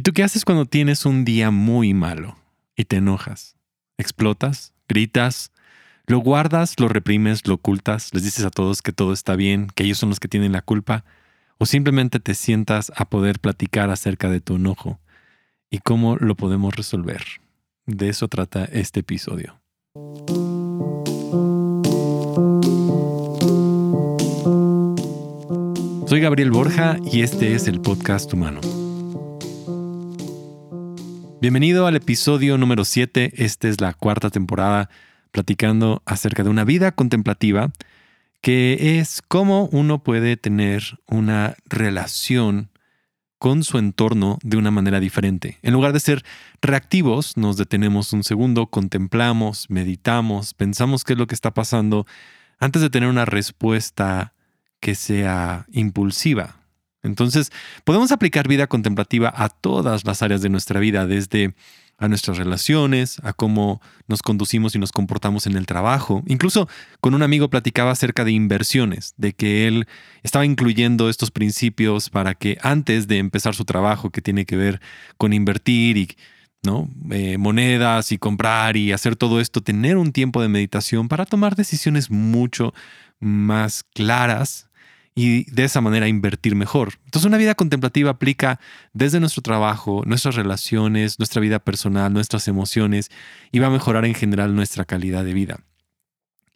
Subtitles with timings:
[0.00, 2.38] ¿Y tú qué haces cuando tienes un día muy malo
[2.74, 3.58] y te enojas?
[3.98, 4.72] ¿Explotas?
[4.88, 5.52] ¿Gritas?
[6.06, 6.80] ¿Lo guardas?
[6.80, 7.46] ¿Lo reprimes?
[7.46, 8.08] ¿Lo ocultas?
[8.14, 10.62] ¿Les dices a todos que todo está bien, que ellos son los que tienen la
[10.62, 11.04] culpa?
[11.58, 14.98] ¿O simplemente te sientas a poder platicar acerca de tu enojo
[15.68, 17.22] y cómo lo podemos resolver?
[17.84, 19.60] De eso trata este episodio.
[26.06, 28.62] Soy Gabriel Borja y este es el podcast humano.
[31.40, 33.32] Bienvenido al episodio número 7.
[33.42, 34.90] Esta es la cuarta temporada
[35.30, 37.72] platicando acerca de una vida contemplativa,
[38.42, 42.68] que es cómo uno puede tener una relación
[43.38, 45.58] con su entorno de una manera diferente.
[45.62, 46.24] En lugar de ser
[46.60, 52.06] reactivos, nos detenemos un segundo, contemplamos, meditamos, pensamos qué es lo que está pasando
[52.58, 54.34] antes de tener una respuesta
[54.78, 56.59] que sea impulsiva,
[57.02, 57.50] entonces,
[57.84, 61.54] podemos aplicar vida contemplativa a todas las áreas de nuestra vida, desde
[62.00, 66.22] a nuestras relaciones, a cómo nos conducimos y nos comportamos en el trabajo.
[66.26, 66.66] Incluso
[67.00, 69.86] con un amigo platicaba acerca de inversiones, de que él
[70.22, 74.80] estaba incluyendo estos principios para que antes de empezar su trabajo, que tiene que ver
[75.18, 76.08] con invertir y
[76.62, 76.90] ¿no?
[77.10, 81.54] Eh, monedas y comprar y hacer todo esto, tener un tiempo de meditación para tomar
[81.54, 82.74] decisiones mucho
[83.18, 84.69] más claras
[85.14, 86.94] y de esa manera invertir mejor.
[87.04, 88.60] Entonces una vida contemplativa aplica
[88.92, 93.10] desde nuestro trabajo, nuestras relaciones, nuestra vida personal, nuestras emociones
[93.52, 95.60] y va a mejorar en general nuestra calidad de vida.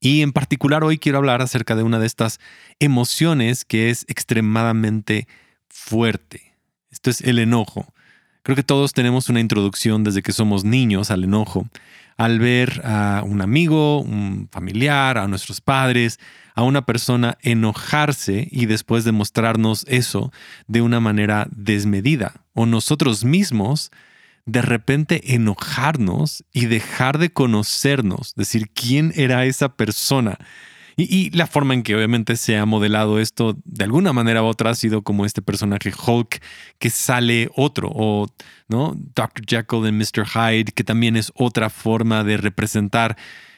[0.01, 2.39] Y en particular hoy quiero hablar acerca de una de estas
[2.79, 5.27] emociones que es extremadamente
[5.69, 6.55] fuerte.
[6.91, 7.93] Esto es el enojo.
[8.43, 11.67] Creo que todos tenemos una introducción desde que somos niños al enojo.
[12.17, 16.21] Al ver a un amigo, un familiar, a nuestros padres,
[16.55, 20.33] a una persona enojarse y después demostrarnos eso
[20.67, 22.45] de una manera desmedida.
[22.53, 23.91] O nosotros mismos
[24.47, 30.39] de repente enojarnos y dejar de conocernos, decir quién era esa persona.
[30.97, 34.71] Y, la forma en que obviamente se ha modelado esto de alguna manera u otra
[34.71, 36.41] ha sido como este personaje Hulk
[36.79, 38.29] que sale otro, o
[38.69, 38.95] ¿no?
[38.95, 39.45] Dr.
[39.47, 40.27] Jekyll y Mr.
[40.27, 43.17] Hyde, que también es otra forma de representar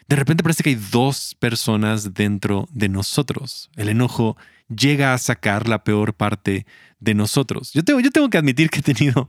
[0.08, 3.70] de repente parece que hay dos personas dentro de nosotros.
[3.76, 4.36] El enojo
[4.68, 6.64] llega a sacar la peor parte
[7.00, 7.72] de nosotros.
[7.72, 9.26] Yo tengo, yo tengo que admitir que he tenido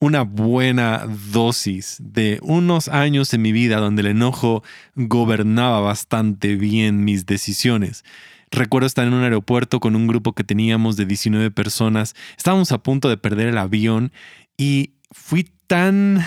[0.00, 7.04] una buena dosis de unos años en mi vida donde el enojo gobernaba bastante bien
[7.04, 8.02] mis decisiones.
[8.50, 12.16] Recuerdo estar en un aeropuerto con un grupo que teníamos de 19 personas.
[12.36, 14.10] Estábamos a punto de perder el avión
[14.56, 16.24] y fui tan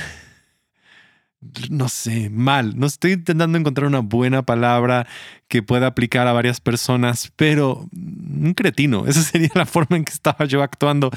[1.70, 2.78] no sé, mal.
[2.78, 5.08] No estoy intentando encontrar una buena palabra
[5.48, 9.06] que pueda aplicar a varias personas, pero un cretino.
[9.08, 11.12] Esa sería la forma en que estaba yo actuando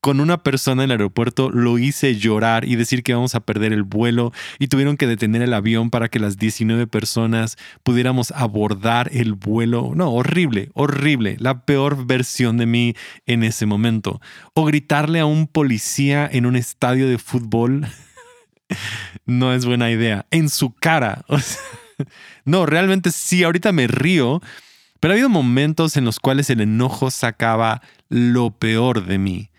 [0.00, 1.50] con una persona en el aeropuerto.
[1.50, 5.42] Lo hice llorar y decir que vamos a perder el vuelo y tuvieron que detener
[5.42, 9.92] el avión para que las 19 personas pudiéramos abordar el vuelo.
[9.94, 11.36] No, horrible, horrible.
[11.40, 12.94] La peor versión de mí
[13.26, 14.20] en ese momento.
[14.54, 17.86] O gritarle a un policía en un estadio de fútbol.
[19.26, 20.26] no es buena idea.
[20.30, 21.24] En su cara.
[22.44, 24.40] no, realmente sí, ahorita me río,
[25.00, 29.50] pero ha habido momentos en los cuales el enojo sacaba lo peor de mí.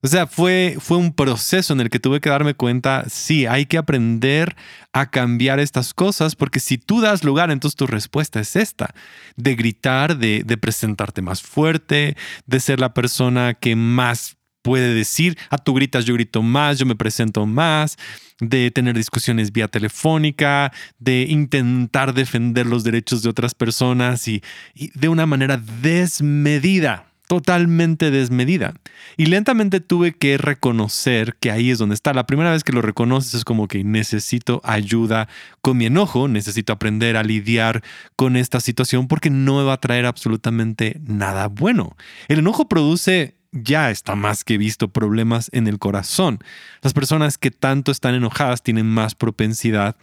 [0.00, 3.66] O sea, fue, fue un proceso en el que tuve que darme cuenta, sí, hay
[3.66, 4.54] que aprender
[4.92, 8.94] a cambiar estas cosas, porque si tú das lugar, entonces tu respuesta es esta,
[9.34, 14.37] de gritar, de, de presentarte más fuerte, de ser la persona que más
[14.68, 17.96] puede decir, a tú gritas, yo grito más, yo me presento más,
[18.38, 24.42] de tener discusiones vía telefónica, de intentar defender los derechos de otras personas y,
[24.74, 28.74] de una manera desmedida totalmente desmedida.
[29.18, 32.14] Y lentamente tuve que reconocer que ahí es donde está.
[32.14, 35.28] La primera vez que lo reconoces es como que necesito ayuda
[35.60, 37.82] con mi enojo, necesito aprender a lidiar
[38.16, 41.98] con esta situación porque no me va a traer absolutamente nada bueno.
[42.28, 46.38] El enojo produce ya está más que visto problemas en el corazón.
[46.82, 49.96] Las personas que tanto están enojadas tienen más propensidad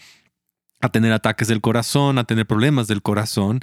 [0.81, 3.61] a tener ataques del corazón, a tener problemas del corazón.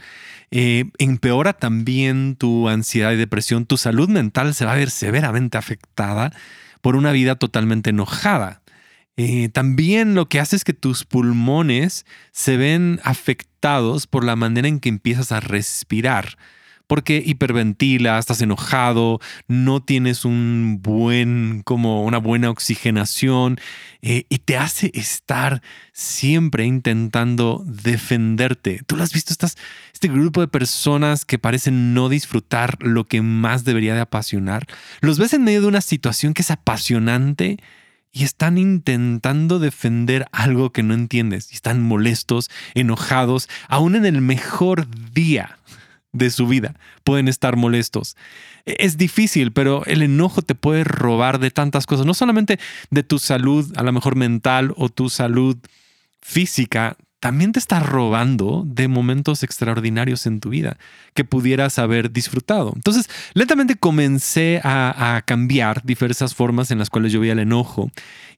[0.50, 3.66] Eh, empeora también tu ansiedad y depresión.
[3.66, 6.32] Tu salud mental se va a ver severamente afectada
[6.80, 8.62] por una vida totalmente enojada.
[9.16, 14.68] Eh, también lo que hace es que tus pulmones se ven afectados por la manera
[14.68, 16.38] en que empiezas a respirar
[16.92, 19.18] porque hiperventilas, estás enojado,
[19.48, 23.58] no tienes un buen, como una buena oxigenación
[24.02, 25.62] eh, y te hace estar
[25.94, 28.82] siempre intentando defenderte.
[28.86, 29.56] Tú lo has visto, estás,
[29.94, 34.66] este grupo de personas que parecen no disfrutar lo que más debería de apasionar.
[35.00, 37.56] Los ves en medio de una situación que es apasionante
[38.12, 41.52] y están intentando defender algo que no entiendes.
[41.52, 45.56] Y están molestos, enojados, aún en el mejor día
[46.12, 46.74] de su vida
[47.04, 48.16] pueden estar molestos.
[48.66, 52.58] E-, es difícil, pero el enojo te puede robar de tantas cosas, no solamente
[52.90, 55.56] de tu salud, a lo mejor mental o tu salud
[56.20, 60.76] física, también te está robando de momentos extraordinarios en tu vida
[61.14, 62.72] que pudieras haber disfrutado.
[62.74, 67.92] Entonces, lentamente comencé a, cambiar diversas formas en las cuales yo veía el enojo.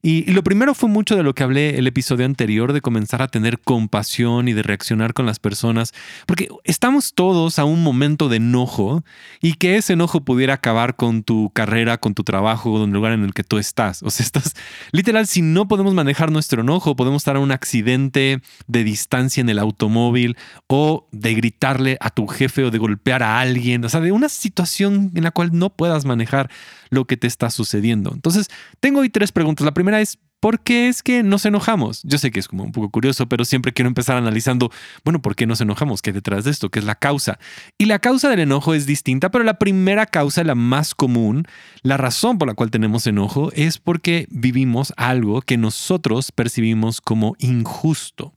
[0.06, 3.28] Y, lo primero fue mucho de lo que hablé el episodio anterior, de comenzar a
[3.28, 5.94] tener compasión y de reaccionar con las personas,
[6.26, 9.02] porque estamos todos a un momento de enojo
[9.40, 13.12] y que ese enojo pudiera acabar con tu carrera, con tu trabajo, con el lugar
[13.12, 14.02] en el que tú estás.
[14.02, 14.52] O sea, estás
[14.92, 19.48] literal, si no podemos manejar nuestro enojo, podemos estar a un accidente de distancia en
[19.48, 20.36] el automóvil
[20.66, 24.28] o de gritarle a tu jefe o de golpear a alguien, o sea, de una
[24.28, 26.50] situación en la cual no puedas manejar
[26.90, 28.12] lo que te está sucediendo.
[28.12, 28.48] Entonces,
[28.80, 29.64] tengo hoy tres preguntas.
[29.64, 32.02] La primera es, ¿por qué es que nos enojamos?
[32.02, 34.70] Yo sé que es como un poco curioso, pero siempre quiero empezar analizando,
[35.04, 36.02] bueno, ¿por qué nos enojamos?
[36.02, 36.70] ¿Qué detrás de esto?
[36.70, 37.38] ¿Qué es la causa?
[37.78, 41.46] Y la causa del enojo es distinta, pero la primera causa, la más común,
[41.82, 47.36] la razón por la cual tenemos enojo es porque vivimos algo que nosotros percibimos como
[47.38, 48.34] injusto.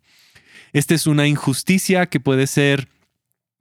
[0.72, 2.88] Esta es una injusticia que puede ser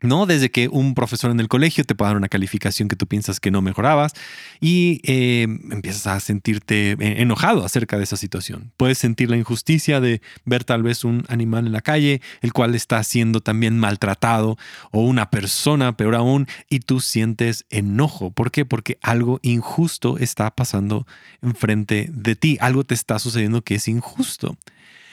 [0.02, 0.26] ¿no?
[0.26, 3.40] Desde que un profesor en el colegio te puede dar una calificación que tú piensas
[3.40, 4.12] que no mejorabas
[4.60, 8.72] y eh, empiezas a sentirte eh, enojado acerca de esa situación.
[8.76, 12.74] Puedes sentir la injusticia de ver tal vez un animal en la calle, el cual
[12.74, 14.58] está siendo también maltratado,
[14.90, 18.30] o una persona, peor aún, y tú sientes enojo.
[18.30, 18.64] ¿Por qué?
[18.64, 21.06] Porque algo injusto está pasando
[21.40, 24.56] enfrente de ti, algo te está sucediendo que es injusto.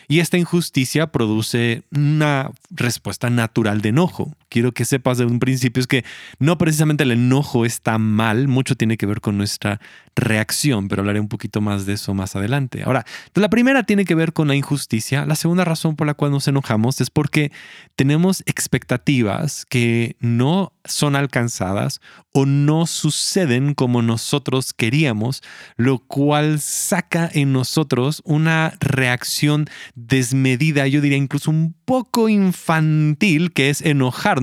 [0.08, 4.36] Y esta injusticia produce una respuesta natural de enojo.
[4.54, 6.06] Quiero que sepas de un principio es que
[6.38, 9.82] no precisamente el enojo está mal, mucho tiene que ver con nuestra
[10.16, 12.84] reacción, pero hablaré un poquito más de eso más adelante.
[12.84, 13.04] Ahora,
[13.34, 15.26] la primera tiene que ver con la injusticia.
[15.26, 17.52] La segunda razón por la cual nos enojamos es porque
[17.96, 22.00] tenemos expectativas que no son alcanzadas
[22.32, 25.42] o no suceden como nosotros queríamos,
[25.78, 33.70] lo cual saca en nosotros una reacción desmedida, yo diría incluso un poco infantil, que
[33.70, 34.43] es enojarnos,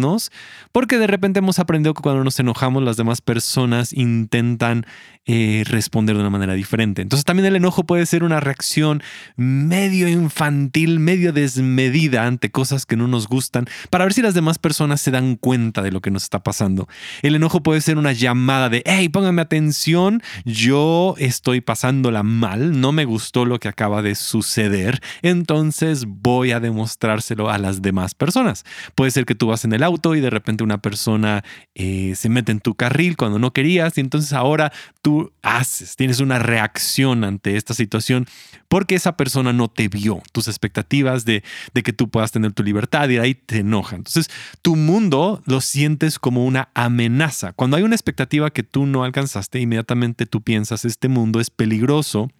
[0.73, 4.87] porque de repente hemos aprendido que cuando nos enojamos las demás personas intentan
[5.27, 7.03] eh, responder de una manera diferente.
[7.03, 9.03] Entonces también el enojo puede ser una reacción
[9.37, 14.59] medio infantil, medio desmedida ante cosas que no nos gustan, para ver si las demás
[14.59, 16.89] personas se dan cuenta de lo que nos está pasando.
[17.23, 22.91] El enojo puede ser una llamada de, hey, póngame atención, yo estoy pasándola mal, no
[22.91, 28.65] me gustó lo que acaba de suceder, entonces voy a demostrárselo a las demás personas.
[28.95, 31.43] Puede ser que tú vas en el auto y de repente una persona
[31.75, 34.73] eh, se mete en tu carril cuando no querías y entonces ahora
[35.03, 38.27] tú haces, tienes una reacción ante esta situación
[38.69, 40.23] porque esa persona no te vio.
[40.33, 41.43] Tus expectativas de,
[41.75, 43.97] de que tú puedas tener tu libertad y ahí te enoja.
[43.97, 44.31] Entonces,
[44.63, 47.53] tu mundo lo sientes como una amenaza.
[47.53, 52.31] Cuando hay una expectativa que tú no alcanzaste, inmediatamente tú piensas, este mundo es peligroso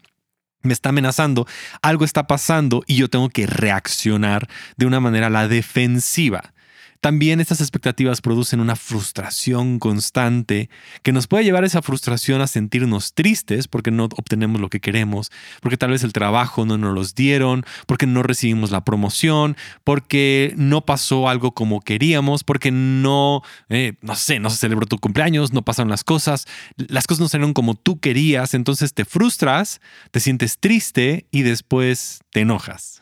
[0.63, 1.47] me está amenazando,
[1.83, 6.53] algo está pasando y yo tengo que reaccionar de una manera la defensiva.
[7.01, 10.69] También estas expectativas producen una frustración constante
[11.03, 14.81] que nos puede llevar a esa frustración a sentirnos tristes porque no obtenemos lo que
[14.81, 15.31] queremos,
[15.63, 20.53] porque tal vez el trabajo no nos los dieron, porque no recibimos la promoción, porque
[20.59, 23.41] no pasó algo como queríamos, porque no,
[23.71, 27.29] eh, no sé, no se celebró tu cumpleaños, no pasaron las cosas, las cosas no
[27.29, 29.81] salieron como tú querías, entonces te frustras,
[30.11, 33.01] te sientes triste y después te enojas.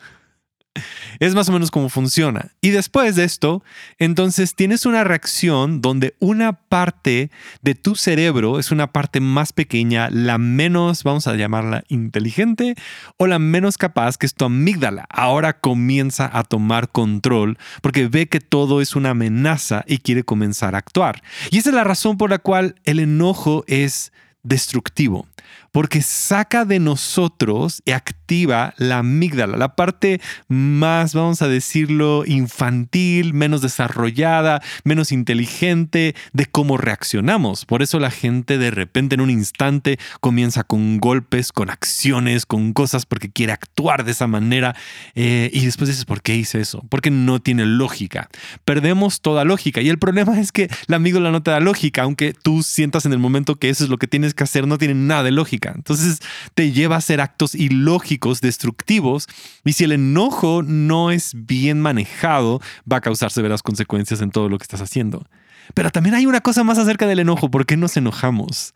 [1.19, 2.51] Es más o menos como funciona.
[2.61, 3.63] Y después de esto,
[3.97, 10.09] entonces tienes una reacción donde una parte de tu cerebro es una parte más pequeña,
[10.11, 12.75] la menos, vamos a llamarla inteligente,
[13.17, 15.05] o la menos capaz, que es tu amígdala.
[15.09, 20.75] Ahora comienza a tomar control porque ve que todo es una amenaza y quiere comenzar
[20.75, 21.21] a actuar.
[21.51, 24.13] Y esa es la razón por la cual el enojo es
[24.49, 25.25] destructivo
[25.71, 33.33] porque saca de nosotros y activa la amígdala, la parte más, vamos a decirlo, infantil,
[33.33, 37.65] menos desarrollada, menos inteligente de cómo reaccionamos.
[37.65, 42.73] Por eso la gente de repente en un instante comienza con golpes, con acciones, con
[42.73, 44.75] cosas porque quiere actuar de esa manera
[45.15, 46.83] eh, y después dices, ¿por qué hice eso?
[46.89, 48.29] Porque no tiene lógica.
[48.65, 52.33] Perdemos toda lógica y el problema es que la amígdala no te da lógica, aunque
[52.33, 54.93] tú sientas en el momento que eso es lo que tienes que hacer, no tiene
[54.93, 55.73] nada de lógica.
[55.75, 56.19] Entonces
[56.53, 59.27] te lleva a hacer actos ilógicos, destructivos,
[59.63, 64.49] y si el enojo no es bien manejado, va a causar severas consecuencias en todo
[64.49, 65.25] lo que estás haciendo.
[65.73, 67.51] Pero también hay una cosa más acerca del enojo.
[67.51, 68.73] ¿Por qué nos enojamos?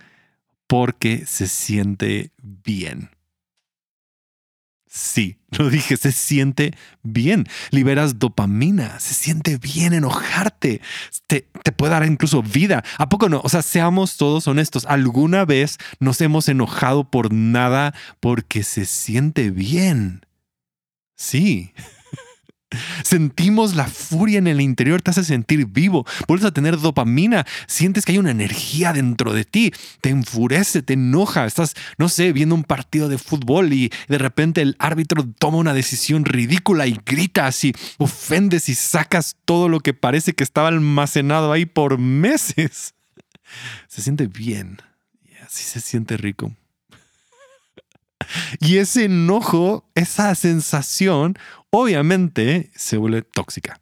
[0.68, 3.10] Porque se siente bien.
[4.96, 7.48] Sí, lo dije, se siente bien.
[7.72, 10.82] Liberas dopamina, se siente bien enojarte.
[11.26, 12.84] Te, te, puede dar incluso vida.
[13.00, 13.42] ¿A poco no?
[13.44, 14.86] O sea, seamos todos honestos.
[14.86, 20.28] ¿Alguna vez nos hemos enojado por nada porque se siente bien?
[21.16, 21.74] Sí.
[23.04, 28.06] Sentimos la furia en el interior, te hace sentir vivo, vuelves a tener dopamina, sientes
[28.06, 32.56] que hay una energía dentro de ti, te enfurece, te enoja, estás, no sé, viendo
[32.56, 37.64] un partido de fútbol y de repente el árbitro toma una decisión ridícula y gritas
[37.64, 42.96] y ofendes y sacas todo lo que parece que estaba almacenado ahí por meses.
[43.88, 44.78] Se siente bien,
[45.46, 46.54] así se siente rico.
[48.60, 51.38] Y ese enojo, esa sensación,
[51.70, 53.80] obviamente se vuelve tóxica.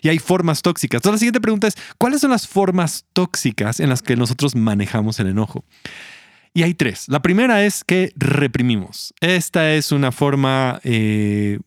[0.00, 0.98] Y hay formas tóxicas.
[0.98, 5.20] Entonces la siguiente pregunta es, ¿cuáles son las formas tóxicas en las que nosotros manejamos
[5.20, 5.64] el enojo?
[6.54, 7.06] Y hay tres.
[7.08, 9.14] La primera es que reprimimos.
[9.20, 11.60] Esta es una forma, eh,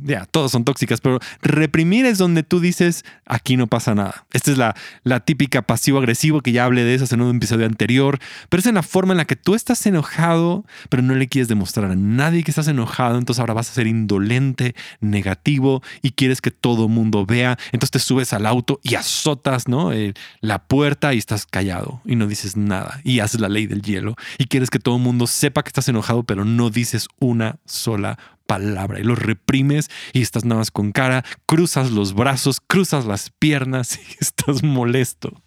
[0.00, 4.26] ya, todas son tóxicas, pero reprimir es donde tú dices, aquí no pasa nada.
[4.32, 8.20] Esta es la, la típica pasivo-agresivo que ya hablé de eso en un episodio anterior,
[8.48, 11.48] pero es en la forma en la que tú estás enojado, pero no le quieres
[11.48, 16.40] demostrar a nadie que estás enojado, entonces ahora vas a ser indolente, negativo y quieres
[16.40, 19.92] que todo mundo vea, entonces te subes al auto y azotas ¿no?
[19.92, 23.82] Eh, la puerta y estás callado y no dices nada y haces la ley del
[23.82, 27.58] hielo y quieres que todo el mundo sepa que estás enojado, pero no dices una
[27.64, 28.18] sola
[28.48, 33.30] palabra y lo reprimes y estás nada más con cara, cruzas los brazos, cruzas las
[33.30, 35.42] piernas y estás molesto.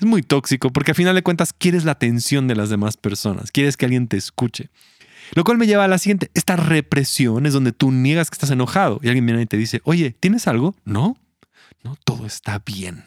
[0.00, 3.50] Es muy tóxico porque al final de cuentas quieres la atención de las demás personas,
[3.50, 4.70] quieres que alguien te escuche.
[5.34, 8.50] Lo cual me lleva a la siguiente, esta represión es donde tú niegas que estás
[8.50, 10.76] enojado y alguien viene y te dice, oye, ¿tienes algo?
[10.84, 11.16] No,
[11.82, 13.04] no, todo está bien.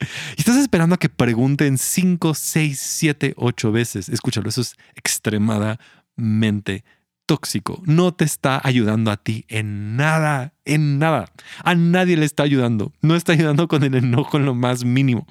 [0.36, 4.08] Y estás esperando a que pregunten 5, 6, 7, 8 veces.
[4.08, 6.84] Escúchalo, eso es extremadamente
[7.26, 7.80] tóxico.
[7.86, 11.30] No te está ayudando a ti en nada, en nada.
[11.62, 12.92] A nadie le está ayudando.
[13.02, 15.26] No está ayudando con el enojo en lo más mínimo.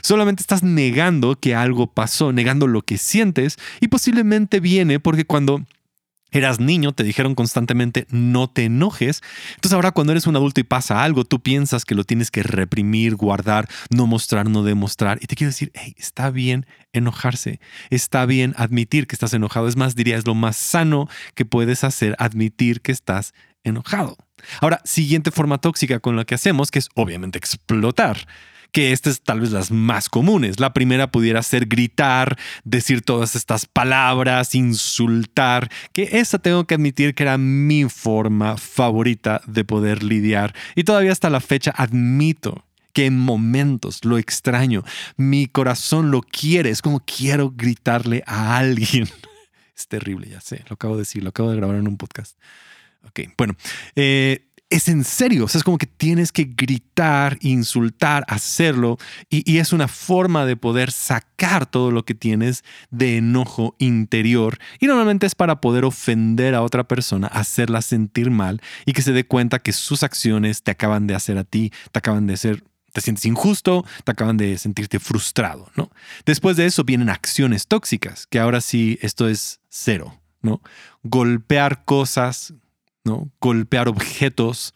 [0.00, 5.66] Solamente estás negando que algo pasó, negando lo que sientes y posiblemente viene porque cuando
[6.34, 9.22] eras niño, te dijeron constantemente no te enojes.
[9.54, 12.42] Entonces ahora cuando eres un adulto y pasa algo, tú piensas que lo tienes que
[12.42, 15.18] reprimir, guardar, no mostrar, no demostrar.
[15.22, 17.60] Y te quiero decir, está bien enojarse,
[17.90, 19.68] está bien admitir que estás enojado.
[19.68, 24.16] Es más, diría, es lo más sano que puedes hacer, admitir que estás enojado.
[24.60, 28.26] Ahora, siguiente forma tóxica con la que hacemos, que es obviamente explotar
[28.74, 30.58] que estas es tal vez las más comunes.
[30.58, 37.14] La primera pudiera ser gritar, decir todas estas palabras, insultar, que esa tengo que admitir
[37.14, 40.56] que era mi forma favorita de poder lidiar.
[40.74, 44.82] Y todavía hasta la fecha admito que en momentos lo extraño,
[45.16, 49.08] mi corazón lo quiere, es como quiero gritarle a alguien.
[49.76, 52.38] Es terrible, ya sé, lo acabo de decir, lo acabo de grabar en un podcast.
[53.08, 53.56] Ok, bueno,
[53.96, 55.44] eh, es en serio.
[55.44, 58.98] O sea, es como que tienes que gritar, insultar, hacerlo.
[59.30, 64.58] Y, es una forma de poder sacar todo lo que tienes de enojo interior.
[64.80, 69.12] Y normalmente es para poder ofender a otra persona, hacerla sentir mal y que se
[69.12, 72.64] dé cuenta que sus acciones te acaban de hacer a ti, te acaban de ser
[72.92, 75.90] te sientes injusto, te acaban de sentirte frustrado, ¿no?
[76.24, 80.60] Después de eso vienen acciones tóxicas, que ahora sí esto es cero, ¿no?
[81.02, 82.54] Golpear cosas,
[83.04, 83.30] ¿no?
[83.40, 84.74] Golpear objetos,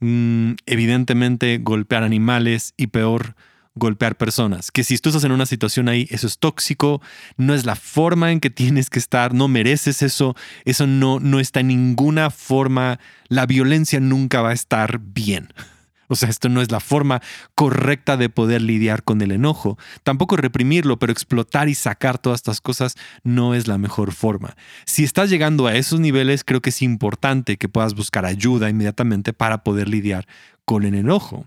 [0.00, 3.36] mm, evidentemente golpear animales y peor,
[3.74, 4.70] golpear personas.
[4.70, 7.00] Que si tú estás en una situación ahí, eso es tóxico,
[7.36, 11.40] no es la forma en que tienes que estar, no mereces eso, eso no, no
[11.40, 15.48] está en ninguna forma, la violencia nunca va a estar bien.
[16.12, 17.22] O sea, esto no es la forma
[17.54, 19.78] correcta de poder lidiar con el enojo.
[20.02, 24.54] Tampoco reprimirlo, pero explotar y sacar todas estas cosas no es la mejor forma.
[24.84, 29.32] Si estás llegando a esos niveles, creo que es importante que puedas buscar ayuda inmediatamente
[29.32, 30.26] para poder lidiar
[30.66, 31.46] con el enojo.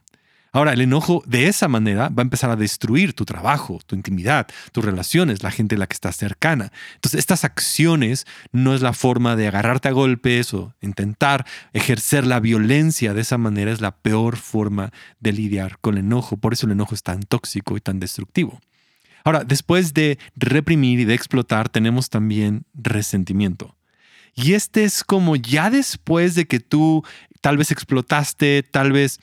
[0.55, 4.47] Ahora, el enojo de esa manera va a empezar a destruir tu trabajo, tu intimidad,
[4.71, 6.71] tus relaciones, la gente a la que estás cercana.
[6.93, 12.39] Entonces, estas acciones no es la forma de agarrarte a golpes o intentar ejercer la
[12.39, 16.37] violencia de esa manera, es la peor forma de lidiar con el enojo.
[16.37, 18.61] Por eso el enojo es tan tóxico y tan destructivo.
[19.25, 23.75] Ahora, después de reprimir y de explotar, tenemos también resentimiento.
[24.33, 27.03] Y este es como ya después de que tú
[27.41, 29.19] tal vez explotaste, tal vez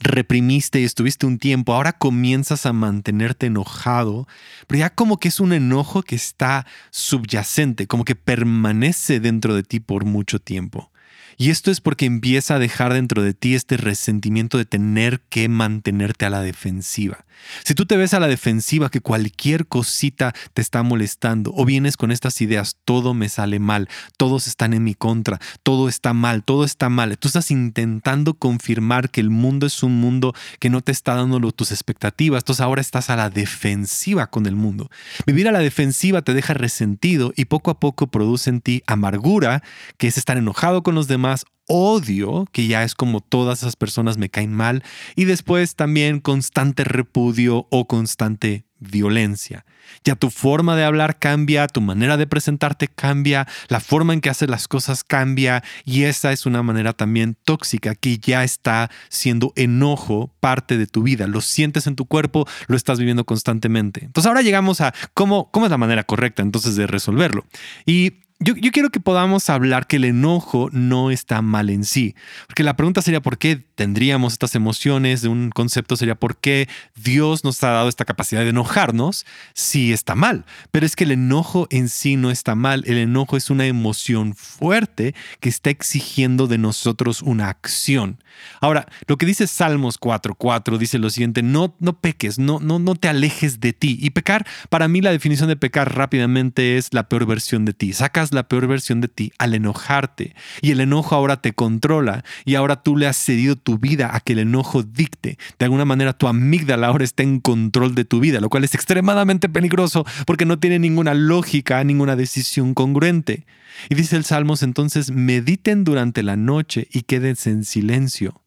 [0.00, 4.26] reprimiste y estuviste un tiempo, ahora comienzas a mantenerte enojado,
[4.66, 9.62] pero ya como que es un enojo que está subyacente, como que permanece dentro de
[9.62, 10.90] ti por mucho tiempo.
[11.36, 15.48] Y esto es porque empieza a dejar dentro de ti este resentimiento de tener que
[15.48, 17.26] mantenerte a la defensiva.
[17.64, 21.98] Si tú te ves a la defensiva que cualquier cosita te está molestando o vienes
[21.98, 26.42] con estas ideas, todo me sale mal, todos están en mi contra, todo está mal,
[26.42, 30.80] todo está mal, tú estás intentando confirmar que el mundo es un mundo que no
[30.80, 34.90] te está dando tus expectativas, entonces ahora estás a la defensiva con el mundo.
[35.26, 39.62] Vivir a la defensiva te deja resentido y poco a poco produce en ti amargura,
[39.98, 41.25] que es estar enojado con los demás
[41.66, 44.82] odio, que ya es como todas esas personas me caen mal,
[45.14, 49.64] y después también constante repudio o constante violencia.
[50.04, 54.30] Ya tu forma de hablar cambia, tu manera de presentarte cambia, la forma en que
[54.30, 59.52] haces las cosas cambia y esa es una manera también tóxica que ya está siendo
[59.56, 61.26] enojo parte de tu vida.
[61.26, 64.04] Lo sientes en tu cuerpo, lo estás viviendo constantemente.
[64.04, 67.46] Entonces ahora llegamos a cómo, cómo es la manera correcta entonces de resolverlo.
[67.86, 72.14] Y yo, quiero que podamos hablar que el enojo no está mal en sí.
[72.46, 75.22] Porque la pregunta sería por qué tendríamos estas emociones.
[75.22, 79.92] De un concepto sería por qué Dios nos ha dado esta capacidad de enojarnos si
[79.92, 80.44] está mal.
[80.72, 82.82] Pero es que el enojo en sí no está mal.
[82.86, 88.18] El enojo es una emoción fuerte que está exigiendo de nosotros una acción.
[88.60, 92.94] Ahora, lo que dice Salmos 4.4 dice lo siguiente, no, no peques, no, no, no
[92.94, 93.98] te alejes de ti.
[94.00, 97.92] Y pecar, para mí la definición de pecar rápidamente es la peor versión de ti.
[97.92, 100.34] Sacas la peor versión de ti al enojarte.
[100.60, 104.20] Y el enojo ahora te controla y ahora tú le has cedido tu vida a
[104.20, 105.38] que el enojo dicte.
[105.58, 108.76] De alguna manera tu amígdala ahora está en control de tu vida, lo cual es
[108.76, 113.44] extremadamente peligroso porque no tiene ninguna lógica, ninguna decisión congruente.
[113.90, 118.40] Y dice el Salmos entonces, mediten durante la noche y quédense en silencio.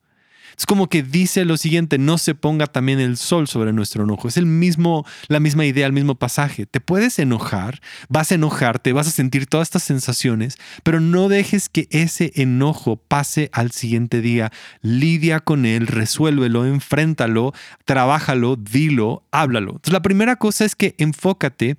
[0.59, 4.27] Es como que dice lo siguiente, no se ponga también el sol sobre nuestro enojo.
[4.27, 6.65] Es el mismo, la misma idea, el mismo pasaje.
[6.65, 11.69] Te puedes enojar, vas a enojarte, vas a sentir todas estas sensaciones, pero no dejes
[11.69, 14.51] que ese enojo pase al siguiente día.
[14.81, 17.53] Lidia con él, resuélvelo, enfréntalo,
[17.85, 19.71] trabájalo, dilo, háblalo.
[19.71, 21.77] Entonces la primera cosa es que enfócate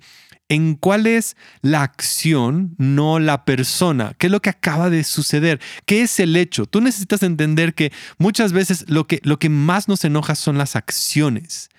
[0.51, 4.15] en cuál es la acción, no la persona.
[4.17, 5.61] ¿Qué es lo que acaba de suceder?
[5.85, 6.65] ¿Qué es el hecho?
[6.65, 10.75] Tú necesitas entender que muchas veces lo que, lo que más nos enoja son las
[10.75, 11.69] acciones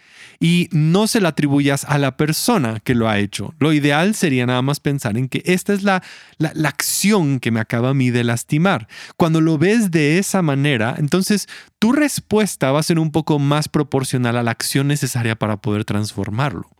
[0.40, 3.52] y no se la atribuyas a la persona que lo ha hecho.
[3.58, 6.02] Lo ideal sería nada más pensar en que esta es la,
[6.38, 8.88] la, la, acción que me acaba a mí de lastimar.
[9.18, 11.46] Cuando lo ves de esa manera, entonces
[11.78, 15.84] tu respuesta va a ser un poco más proporcional a la acción necesaria para poder
[15.84, 16.70] transformarlo.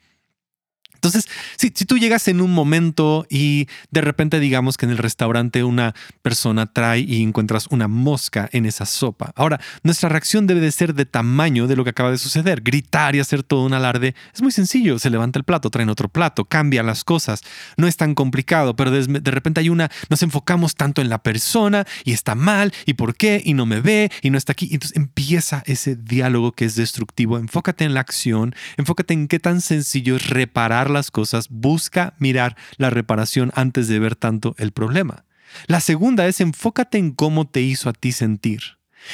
[1.03, 5.65] Entonces, si, tú llegas en un momento y de repente digamos que en el restaurante
[5.65, 9.33] una persona trae y encuentras una mosca en esa sopa.
[9.35, 12.61] Ahora, nuestra reacción debe de ser de tamaño de lo que acaba de suceder.
[12.61, 15.01] Gritar y hacer todo un alarde es muy sencillo.
[15.01, 17.43] Se levanta el plato, traen otro plato, cambian las cosas.
[17.77, 21.85] No es tan complicado, pero de, repente hay una, nos enfocamos tanto en la persona
[22.05, 24.69] y está mal y por qué y no me ve y no está aquí.
[24.71, 27.39] Entonces empieza ese diálogo que es destructivo.
[27.39, 32.57] Enfócate en la acción, enfócate en qué tan sencillo es reparar las cosas, busca mirar
[32.77, 35.25] la reparación antes de ver tanto el problema.
[35.67, 38.63] La segunda es enfócate en cómo te hizo a ti sentir.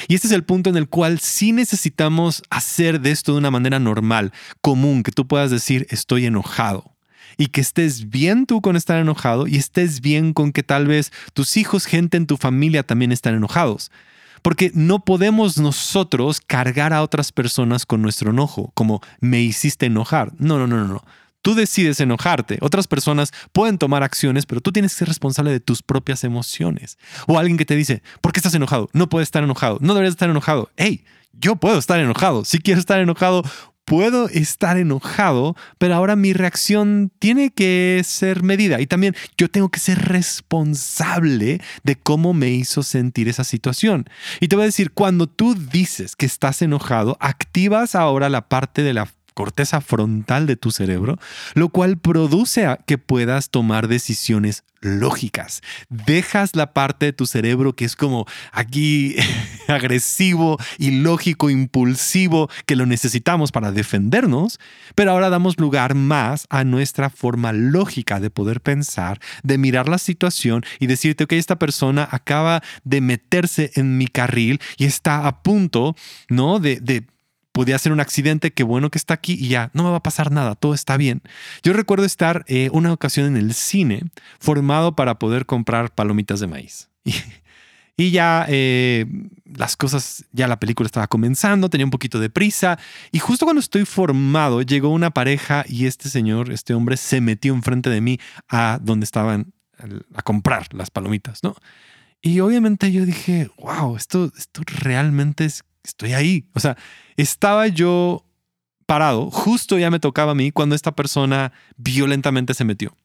[0.07, 3.51] Y este es el punto en el cual sí necesitamos hacer de esto de una
[3.51, 6.95] manera normal, común, que tú puedas decir estoy enojado.
[7.37, 11.11] Y que estés bien tú con estar enojado y estés bien con que tal vez
[11.33, 13.91] tus hijos, gente en tu familia también están enojados.
[14.41, 20.33] Porque no podemos nosotros cargar a otras personas con nuestro enojo, como me hiciste enojar.
[20.37, 21.03] No, no, no, no.
[21.41, 22.57] Tú decides enojarte.
[22.61, 26.97] Otras personas pueden tomar acciones, pero tú tienes que ser responsable de tus propias emociones.
[27.27, 28.89] O alguien que te dice, ¿por qué estás enojado?
[28.93, 29.77] No puedes estar enojado.
[29.81, 30.69] No deberías estar enojado.
[30.75, 32.43] Hey, yo puedo estar enojado.
[32.43, 33.43] Si quiero estar enojado,
[33.89, 39.69] puedo estar enojado, pero ahora mi reacción tiene que ser medida y también yo tengo
[39.69, 44.07] que ser responsable de cómo me hizo sentir esa situación.
[44.41, 48.83] Y te voy a decir, cuando tú dices que estás enojado, activas ahora la parte
[48.83, 49.07] de la
[49.39, 51.17] corteza frontal de tu cerebro,
[51.53, 55.61] lo cual produce a que puedas tomar decisiones lógicas.
[55.87, 59.15] Dejas la parte de tu cerebro que es como aquí
[59.69, 64.59] agresivo, ilógico, impulsivo, que lo necesitamos para defendernos,
[64.93, 69.99] pero ahora damos lugar más a nuestra forma lógica de poder pensar, de mirar la
[69.99, 75.43] situación y decirte, ok, esta persona acaba de meterse en mi carril y está a
[75.43, 75.95] punto,
[76.27, 76.59] ¿no?
[76.59, 77.05] De, de
[77.59, 80.01] podía ser un accidente, qué bueno que está aquí y ya, no me va a
[80.01, 81.21] pasar nada, todo está bien.
[81.61, 84.03] Yo recuerdo estar eh, una ocasión en el cine
[84.39, 86.87] formado para poder comprar palomitas de maíz.
[87.97, 89.05] Y, ya eh,
[89.43, 92.79] las cosas, ya la película estaba comenzando, tenía un poquito de prisa
[93.11, 97.53] y justo cuando estoy formado llegó una pareja y este señor, este hombre se metió
[97.53, 98.17] enfrente de mí
[98.47, 99.51] a donde estaban
[100.15, 101.57] a comprar las palomitas, ¿no?
[102.21, 106.49] Y obviamente yo dije, wow, esto, esto realmente es, estoy ahí.
[106.53, 106.77] O sea,
[107.17, 108.25] estaba yo
[108.85, 112.95] parado, justo ya me tocaba a mí cuando esta persona violentamente se metió.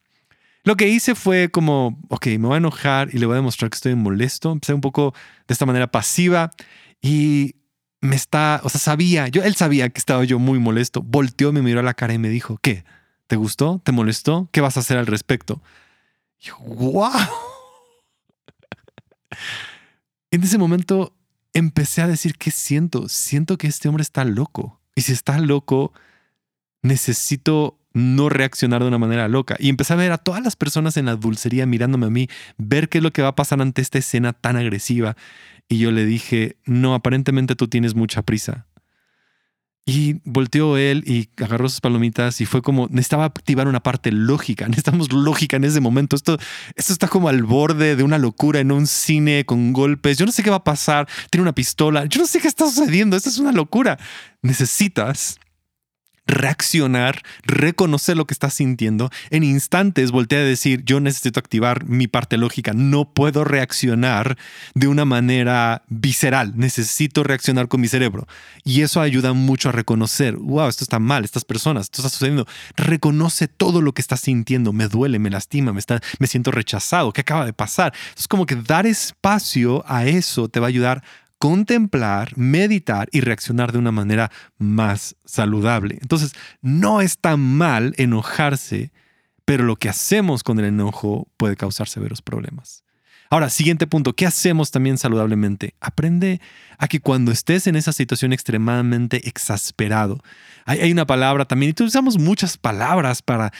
[0.64, 3.70] Lo que hice fue como, ok, me voy a enojar y le voy a demostrar
[3.70, 4.50] que estoy molesto.
[4.50, 5.12] Empecé un poco
[5.46, 6.50] de esta manera pasiva
[7.02, 7.56] y
[8.00, 11.02] me está, o sea, sabía, yo, él sabía que estaba yo muy molesto.
[11.02, 12.84] Volteó, me miró a la cara y me dijo, ¿qué?
[13.26, 13.82] ¿Te gustó?
[13.84, 14.48] ¿Te molestó?
[14.52, 15.62] ¿Qué vas a hacer al respecto?
[16.40, 17.10] Y yo, wow.
[20.30, 21.14] en ese momento
[21.54, 23.08] empecé a decir, ¿qué siento?
[23.08, 24.80] Siento que este hombre está loco.
[24.94, 25.92] Y si está loco,
[26.82, 29.56] necesito no reaccionar de una manera loca.
[29.58, 32.88] Y empecé a ver a todas las personas en la dulcería mirándome a mí, ver
[32.88, 35.16] qué es lo que va a pasar ante esta escena tan agresiva.
[35.68, 38.66] Y yo le dije, no, aparentemente tú tienes mucha prisa.
[39.86, 44.66] Y volteó él y agarró sus palomitas y fue como, necesitaba activar una parte lógica,
[44.68, 46.16] necesitamos lógica en ese momento.
[46.16, 46.38] Esto,
[46.74, 50.16] esto está como al borde de una locura en un cine con golpes.
[50.16, 52.66] Yo no sé qué va a pasar, tiene una pistola, yo no sé qué está
[52.66, 53.98] sucediendo, esto es una locura.
[54.40, 55.38] Necesitas
[56.26, 59.10] reaccionar, reconocer lo que estás sintiendo.
[59.30, 64.36] En instantes voltea a decir, yo necesito activar mi parte lógica, no puedo reaccionar
[64.74, 68.26] de una manera visceral, necesito reaccionar con mi cerebro.
[68.64, 72.46] Y eso ayuda mucho a reconocer, wow, esto está mal, estas personas, esto está sucediendo.
[72.76, 77.12] Reconoce todo lo que estás sintiendo, me duele, me lastima, me, está, me siento rechazado,
[77.12, 77.92] ¿qué acaba de pasar?
[78.16, 81.02] Es como que dar espacio a eso te va a ayudar
[81.44, 85.98] contemplar, meditar y reaccionar de una manera más saludable.
[86.00, 88.92] Entonces, no es tan mal enojarse,
[89.44, 92.83] pero lo que hacemos con el enojo puede causar severos problemas.
[93.34, 95.74] Ahora, siguiente punto, ¿qué hacemos también saludablemente?
[95.80, 96.40] Aprende
[96.78, 100.22] a que cuando estés en esa situación extremadamente exasperado,
[100.66, 103.52] hay, una palabra también, y utilizamos muchas palabras para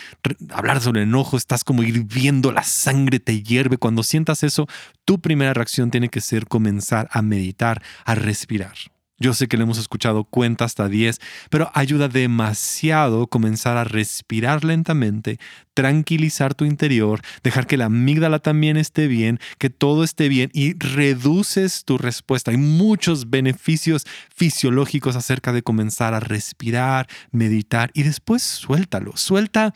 [0.50, 3.76] hablar sobre enojo, estás como hirviendo, la sangre te hierve.
[3.76, 4.68] Cuando sientas eso,
[5.04, 8.76] tu primera reacción tiene que ser comenzar a meditar, a respirar.
[9.18, 14.64] Yo sé que le hemos escuchado cuenta hasta 10, pero ayuda demasiado comenzar a respirar
[14.64, 15.38] lentamente,
[15.72, 20.76] tranquilizar tu interior, dejar que la amígdala también esté bien, que todo esté bien y
[20.78, 22.50] reduces tu respuesta.
[22.50, 29.16] Hay muchos beneficios fisiológicos acerca de comenzar a respirar, meditar y después suéltalo.
[29.16, 29.74] Suelta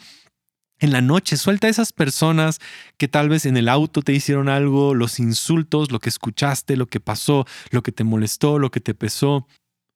[0.80, 2.60] en la noche, suelta a esas personas
[2.96, 6.86] que tal vez en el auto te hicieron algo, los insultos, lo que escuchaste, lo
[6.86, 9.46] que pasó, lo que te molestó, lo que te pesó.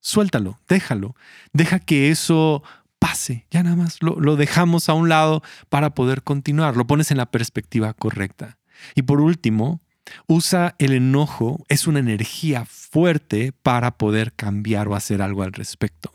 [0.01, 1.15] Suéltalo, déjalo.
[1.53, 2.63] Deja que eso
[2.99, 3.47] pase.
[3.51, 6.75] Ya nada más lo, lo dejamos a un lado para poder continuar.
[6.75, 8.57] Lo pones en la perspectiva correcta.
[8.95, 9.81] Y por último,
[10.27, 16.11] usa el enojo, es una energía fuerte para poder cambiar o hacer algo al respecto.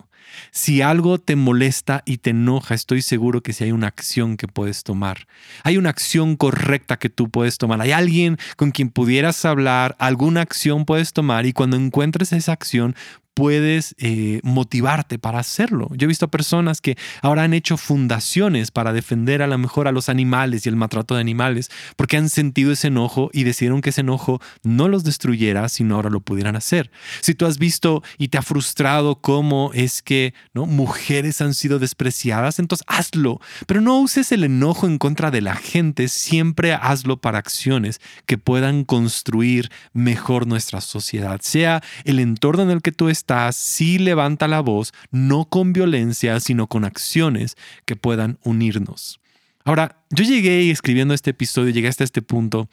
[0.51, 4.49] Si algo te molesta y te enoja, estoy seguro que si hay una acción que
[4.49, 5.27] puedes tomar.
[5.63, 7.81] Hay una acción correcta que tú puedes tomar.
[7.81, 12.95] Hay alguien con quien pudieras hablar, alguna acción puedes tomar y cuando encuentres esa acción
[13.39, 15.89] puedes eh, motivarte para hacerlo.
[15.93, 19.93] Yo he visto personas que ahora han hecho fundaciones para defender a lo mejor a
[19.93, 23.91] los animales y el maltrato de animales porque han sentido ese enojo y decidieron que
[23.91, 26.91] ese enojo no los destruyera, sino ahora lo pudieran hacer.
[27.21, 32.59] Si tú has visto y te ha frustrado cómo es que mujeres han sido despreciadas,
[32.59, 37.39] entonces hazlo, pero no uses el enojo en contra de la gente, siempre hazlo para
[37.39, 43.28] acciones que puedan construir mejor nuestra sociedad, sea el entorno en el que tú estés,
[43.53, 49.21] si levanta la voz, no con violencia, sino con acciones que puedan unirnos.
[49.65, 52.69] Ahora, yo llegué escribiendo este episodio, llegué hasta este punto,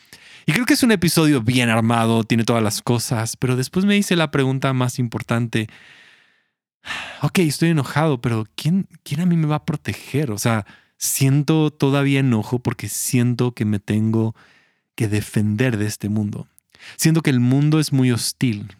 [0.45, 3.97] y creo que es un episodio bien armado, tiene todas las cosas, pero después me
[3.97, 5.67] hice la pregunta más importante.
[7.21, 10.31] Ok, estoy enojado, pero ¿quién, quién a mí me va a proteger?
[10.31, 10.65] O sea,
[10.97, 14.35] siento todavía enojo porque siento que me tengo
[14.95, 16.47] que defender de este mundo.
[16.95, 18.75] Siento que el mundo es muy hostil,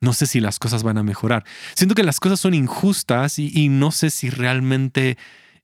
[0.00, 1.44] no sé si las cosas van a mejorar.
[1.74, 5.16] Siento que las cosas son injustas y, no sé si realmente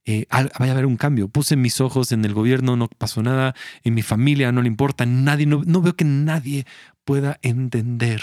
[0.05, 1.29] eh, vaya a haber un cambio.
[1.29, 5.07] Puse mis ojos en el gobierno, no pasó nada, en mi familia no le importa,
[5.07, 6.67] nadie, no, veo que nadie
[7.05, 8.23] pueda entender.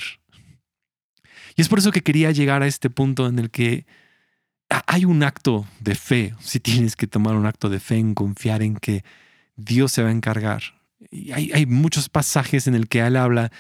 [1.56, 3.86] Y es por eso que quería llegar a este punto en el que
[4.70, 8.62] hay un acto de fe, si tienes que tomar un acto de fe en confiar
[8.62, 9.04] en que
[9.56, 10.62] Dios se va a encargar.
[11.12, 13.52] Y hay, hay muchos pasajes en el que Él habla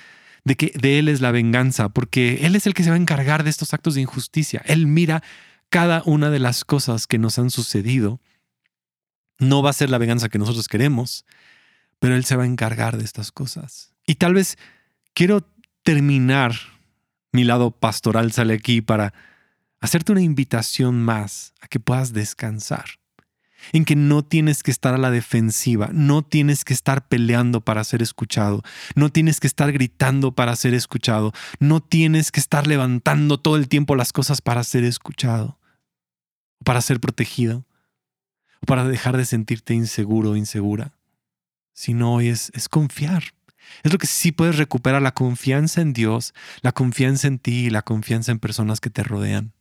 [0.43, 2.99] de que de Él es la venganza, porque Él es el que se va a
[2.99, 4.61] encargar de estos actos de injusticia.
[4.65, 5.23] Él mira
[5.69, 8.19] cada una de las cosas que nos han sucedido.
[9.37, 11.25] No va a ser la venganza que nosotros queremos,
[11.99, 13.93] pero Él se va a encargar de estas cosas.
[14.05, 14.57] Y tal vez
[15.13, 15.47] quiero
[15.83, 16.53] terminar
[17.31, 19.13] mi lado pastoral sale aquí para
[19.79, 22.85] hacerte una invitación más a que puedas descansar.
[23.73, 27.83] En que no tienes que estar a la defensiva, no tienes que estar peleando para
[27.83, 28.61] ser escuchado,
[28.95, 33.67] no tienes que estar gritando para ser escuchado, no tienes que estar levantando todo el
[33.67, 35.59] tiempo las cosas para ser escuchado,
[36.63, 37.65] para ser protegido,
[38.65, 40.93] para dejar de sentirte inseguro o insegura,
[41.73, 43.23] sino es, es confiar.
[43.83, 47.69] Es lo que sí puedes recuperar, la confianza en Dios, la confianza en ti y
[47.69, 49.53] la confianza en personas que te rodean.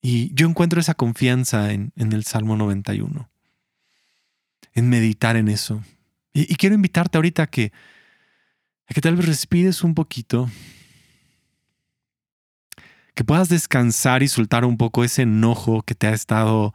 [0.00, 3.28] Y yo encuentro esa confianza en, el Salmo 91,
[4.74, 5.82] en meditar en eso.
[6.32, 7.72] Y, quiero invitarte ahorita a que,
[8.86, 10.48] a que tal vez respires un poquito,
[13.14, 16.72] que puedas descansar y soltar un poco ese enojo que te ha estado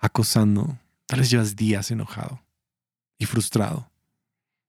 [0.00, 0.76] acosando.
[1.06, 2.42] Tal vez llevas días enojado
[3.18, 3.88] y frustrado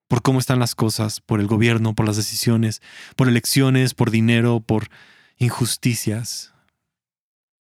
[0.07, 2.81] por cómo están las cosas, por el gobierno, por las decisiones,
[3.15, 4.89] por elecciones, por dinero, por
[5.37, 6.53] injusticias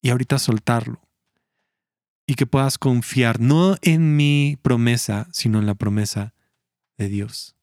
[0.05, 1.01] y ahorita soltarlo.
[2.27, 6.35] Y que puedas confiar no en mi promesa, sino en la promesa
[6.95, 7.55] de Dios.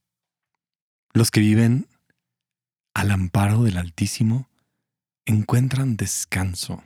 [1.13, 1.87] Los que viven
[2.95, 4.51] al amparo del Altísimo
[5.25, 6.83] encuentran descanso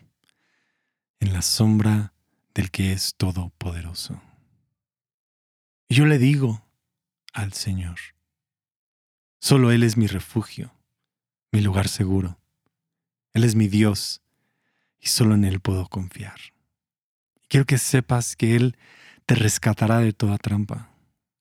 [1.21, 2.13] en la sombra
[2.55, 4.21] del que es todopoderoso.
[5.89, 6.67] Y yo le digo
[7.33, 7.97] al Señor,
[9.41, 10.75] solo Él es mi refugio,
[11.51, 12.39] mi lugar seguro.
[13.33, 14.21] Él es mi Dios
[15.01, 16.39] y solo en Él puedo confiar.
[17.49, 18.77] Quiero que sepas que Él
[19.25, 20.91] te rescatará de toda trampa.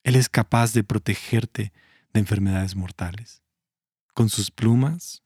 [0.03, 1.73] Él es capaz de protegerte
[2.13, 3.41] de enfermedades mortales.
[4.13, 5.23] Con sus plumas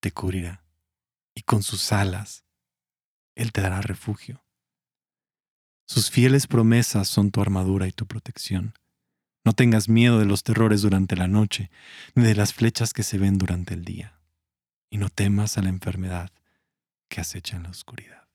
[0.00, 0.64] te cubrirá
[1.34, 2.44] y con sus alas
[3.34, 4.44] Él te dará refugio.
[5.86, 8.74] Sus fieles promesas son tu armadura y tu protección.
[9.44, 11.70] No tengas miedo de los terrores durante la noche,
[12.14, 14.20] ni de las flechas que se ven durante el día.
[14.90, 16.30] Y no temas a la enfermedad
[17.08, 18.27] que acecha en la oscuridad.